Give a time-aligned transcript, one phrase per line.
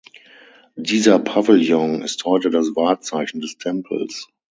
[0.77, 4.29] Dieser Pavillon ist heute das Wahrzeichen des Tempels.